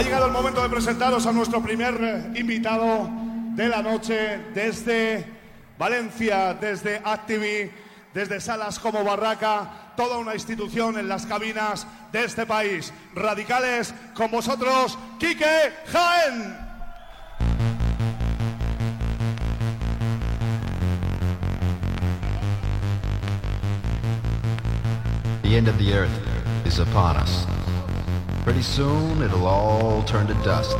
[0.00, 3.06] Ha llegado el momento de presentaros a nuestro primer eh, invitado
[3.54, 5.26] de la noche desde
[5.76, 7.70] Valencia, desde Activi,
[8.14, 12.94] desde salas como Barraca, toda una institución en las cabinas de este país.
[13.14, 16.56] Radicales con vosotros, Quique Jaén.
[25.42, 26.10] The end of the earth
[26.64, 27.49] is upon us.
[28.44, 30.76] Pretty soon it'll all turn to dust.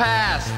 [0.00, 0.49] pass.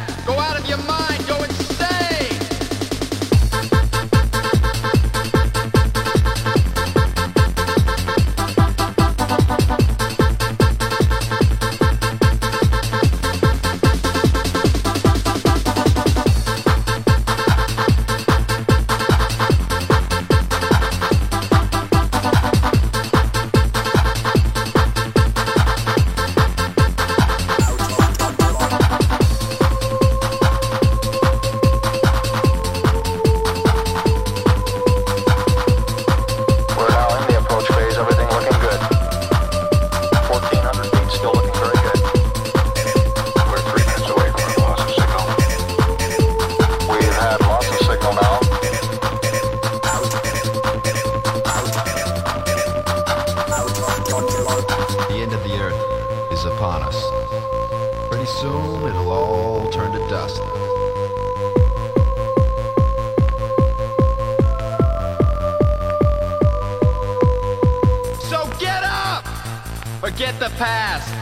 [70.63, 71.22] pass.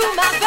[0.00, 0.39] Through my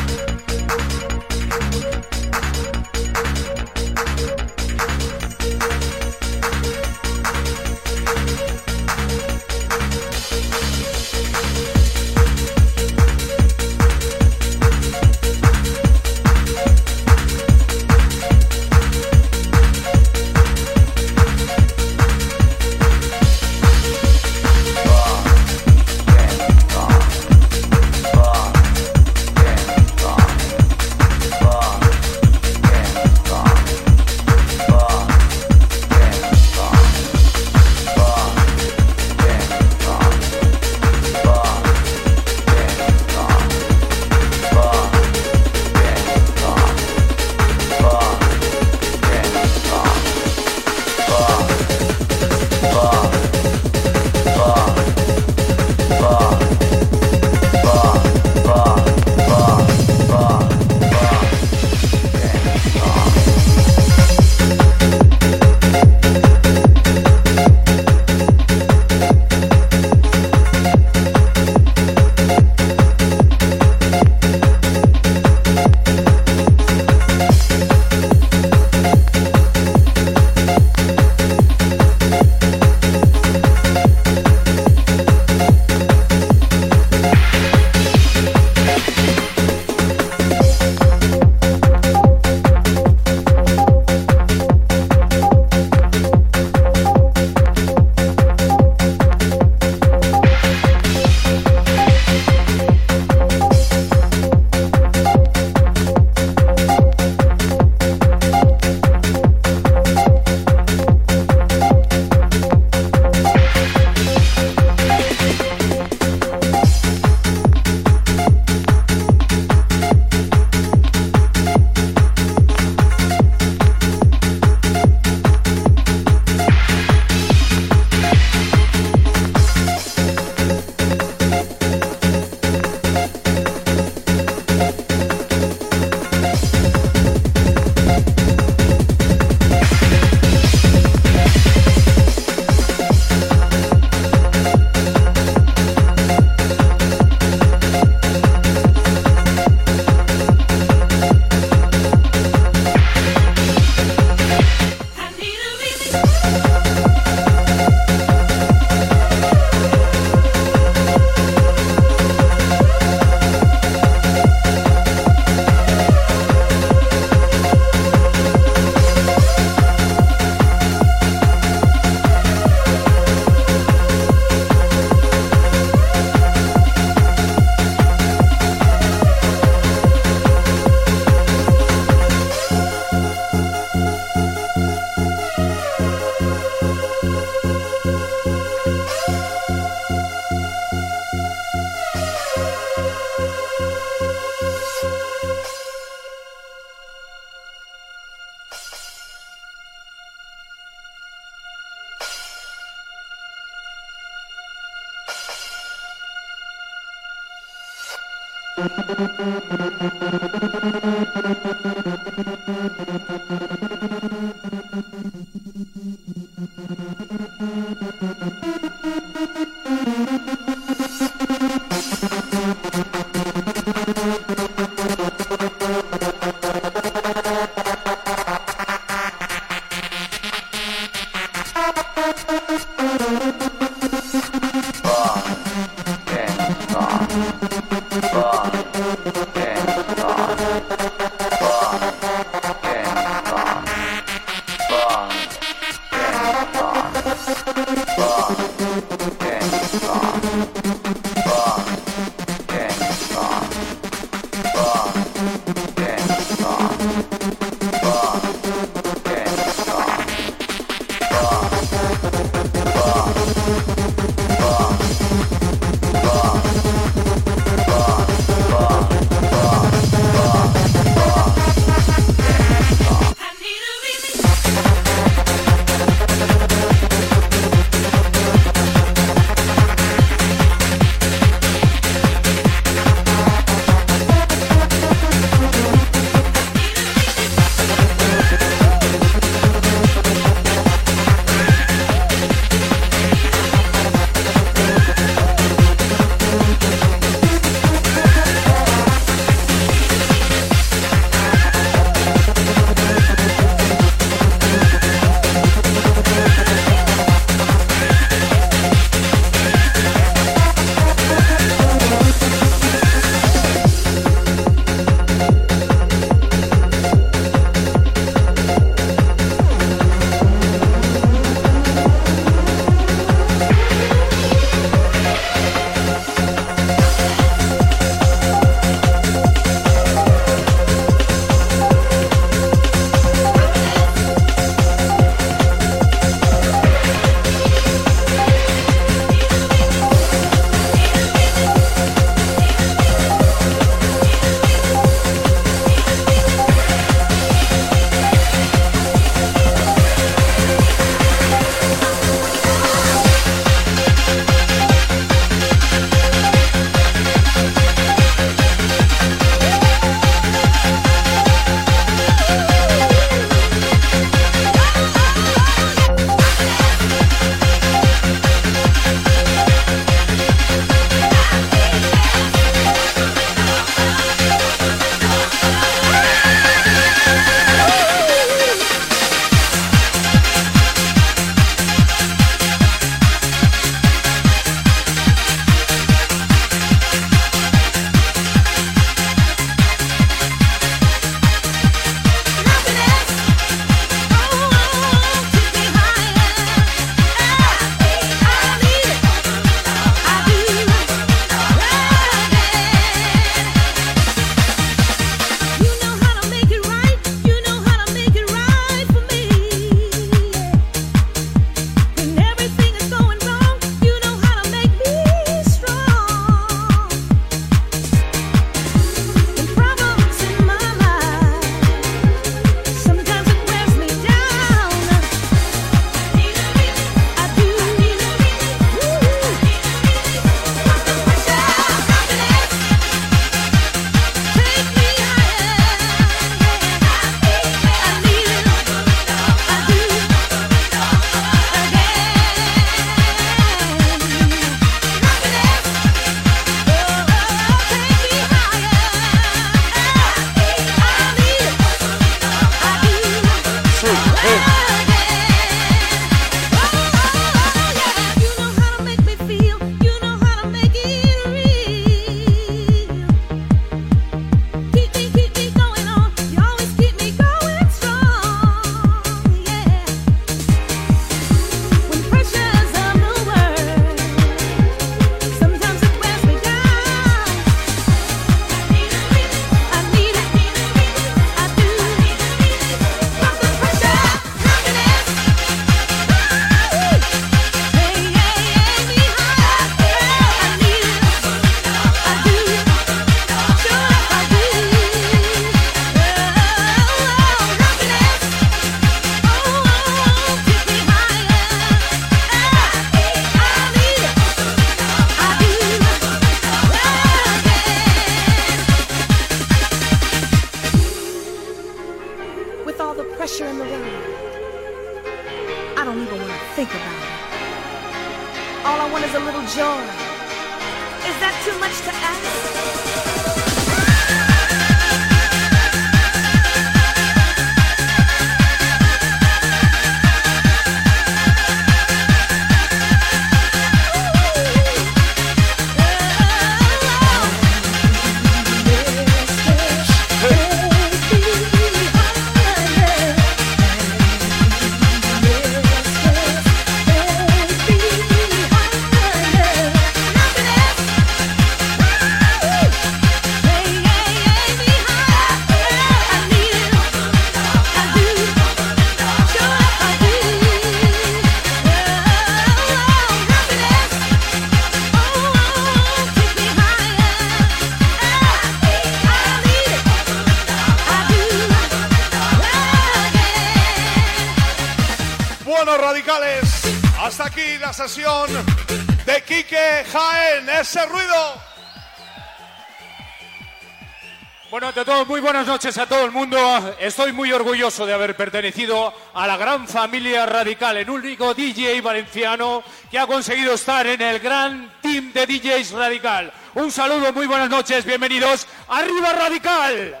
[585.60, 586.38] noches a todo el mundo.
[586.80, 592.62] Estoy muy orgulloso de haber pertenecido a la gran familia radical, el único DJ valenciano
[592.90, 596.32] que ha conseguido estar en el gran team de DJs radical.
[596.54, 598.46] Un saludo, muy buenas noches, bienvenidos.
[598.68, 600.00] ¡Arriba Radical!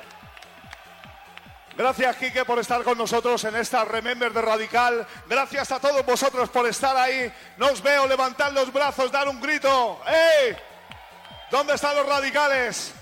[1.76, 5.06] Gracias, Quique, por estar con nosotros en esta Remember de Radical.
[5.28, 7.30] Gracias a todos vosotros por estar ahí.
[7.58, 10.00] No os veo levantar los brazos, dar un grito.
[10.06, 10.56] ¡Ey!
[11.50, 12.94] ¿Dónde están los radicales?